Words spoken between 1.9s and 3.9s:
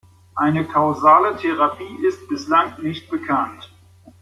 ist bislang nicht bekannt.